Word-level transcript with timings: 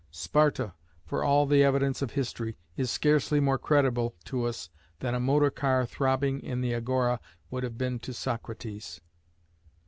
Sparta, 0.09 0.73
for 1.05 1.23
all 1.23 1.45
the 1.45 1.63
evidence 1.63 2.01
of 2.01 2.13
history, 2.13 2.57
is 2.75 2.89
scarcely 2.89 3.39
more 3.39 3.59
credible 3.59 4.15
to 4.25 4.45
us 4.45 4.71
than 4.97 5.13
a 5.13 5.19
motor 5.19 5.51
car 5.51 5.85
throbbing 5.85 6.39
in 6.39 6.61
the 6.61 6.73
agora 6.73 7.19
would 7.51 7.61
have 7.61 7.77
been 7.77 7.99
to 7.99 8.11
Socrates. 8.11 8.99